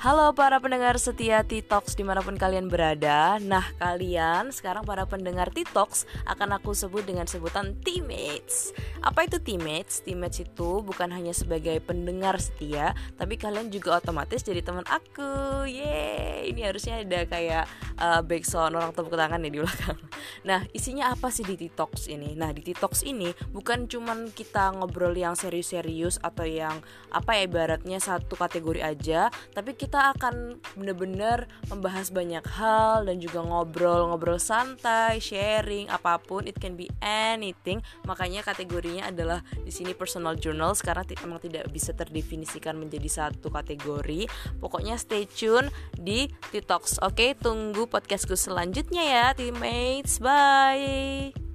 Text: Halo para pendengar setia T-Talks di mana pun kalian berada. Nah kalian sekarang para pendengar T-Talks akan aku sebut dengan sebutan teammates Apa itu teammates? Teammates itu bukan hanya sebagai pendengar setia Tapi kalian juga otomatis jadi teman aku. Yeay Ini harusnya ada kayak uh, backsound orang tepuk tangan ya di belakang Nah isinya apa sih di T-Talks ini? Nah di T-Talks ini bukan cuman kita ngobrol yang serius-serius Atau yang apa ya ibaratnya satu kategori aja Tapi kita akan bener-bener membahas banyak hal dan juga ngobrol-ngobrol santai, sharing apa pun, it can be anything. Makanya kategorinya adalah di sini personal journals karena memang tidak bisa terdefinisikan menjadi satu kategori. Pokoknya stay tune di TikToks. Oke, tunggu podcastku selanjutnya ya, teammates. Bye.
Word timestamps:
Halo 0.00 0.32
para 0.32 0.56
pendengar 0.64 0.96
setia 0.96 1.44
T-Talks 1.44 1.92
di 1.92 2.00
mana 2.08 2.24
pun 2.24 2.32
kalian 2.40 2.72
berada. 2.72 3.36
Nah 3.36 3.68
kalian 3.76 4.48
sekarang 4.48 4.88
para 4.88 5.04
pendengar 5.04 5.52
T-Talks 5.52 6.08
akan 6.24 6.56
aku 6.56 6.72
sebut 6.72 7.04
dengan 7.04 7.28
sebutan 7.28 7.76
teammates 7.84 8.72
Apa 9.04 9.28
itu 9.28 9.36
teammates? 9.44 10.00
Teammates 10.00 10.40
itu 10.40 10.80
bukan 10.80 11.12
hanya 11.12 11.36
sebagai 11.36 11.84
pendengar 11.84 12.40
setia 12.40 12.96
Tapi 13.20 13.36
kalian 13.36 13.68
juga 13.68 14.00
otomatis 14.00 14.40
jadi 14.40 14.64
teman 14.64 14.88
aku. 14.88 15.68
Yeay 15.68 16.48
Ini 16.48 16.72
harusnya 16.72 17.04
ada 17.04 17.28
kayak 17.28 17.68
uh, 18.00 18.24
backsound 18.24 18.74
orang 18.74 18.90
tepuk 18.96 19.14
tangan 19.14 19.44
ya 19.44 19.50
di 19.52 19.60
belakang 19.60 19.98
Nah 20.48 20.64
isinya 20.72 21.12
apa 21.12 21.28
sih 21.28 21.44
di 21.44 21.54
T-Talks 21.56 22.08
ini? 22.08 22.32
Nah 22.34 22.50
di 22.50 22.64
T-Talks 22.64 23.04
ini 23.04 23.30
bukan 23.52 23.86
cuman 23.86 24.32
kita 24.32 24.72
ngobrol 24.74 25.12
yang 25.14 25.36
serius-serius 25.36 26.16
Atau 26.24 26.48
yang 26.48 26.80
apa 27.12 27.36
ya 27.36 27.46
ibaratnya 27.46 28.00
satu 28.00 28.34
kategori 28.34 28.80
aja 28.80 29.28
Tapi 29.52 29.76
kita 29.76 30.16
akan 30.16 30.58
bener-bener 30.74 31.46
membahas 31.68 32.08
banyak 32.10 32.42
hal 32.56 33.04
dan 33.04 33.20
juga 33.20 33.44
ngobrol-ngobrol 33.44 34.40
santai, 34.40 35.20
sharing 35.20 35.90
apa 35.90 36.16
pun, 36.22 36.46
it 36.46 36.56
can 36.56 36.78
be 36.78 36.86
anything. 37.02 37.82
Makanya 38.06 38.46
kategorinya 38.46 39.10
adalah 39.10 39.42
di 39.60 39.74
sini 39.74 39.92
personal 39.92 40.38
journals 40.38 40.80
karena 40.80 41.02
memang 41.26 41.42
tidak 41.42 41.66
bisa 41.74 41.90
terdefinisikan 41.92 42.78
menjadi 42.78 43.10
satu 43.10 43.50
kategori. 43.50 44.30
Pokoknya 44.62 44.94
stay 44.96 45.26
tune 45.26 45.68
di 45.98 46.30
TikToks. 46.54 47.02
Oke, 47.02 47.34
tunggu 47.34 47.89
podcastku 47.90 48.38
selanjutnya 48.38 49.02
ya, 49.02 49.26
teammates. 49.34 50.22
Bye. 50.22 51.49